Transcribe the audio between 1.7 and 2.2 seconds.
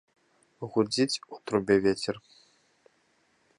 вецер.